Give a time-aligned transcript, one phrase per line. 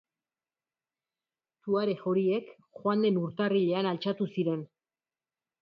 [1.67, 2.49] Tuareg horiek
[2.81, 4.69] joan den urtarrilean altxatu ziren.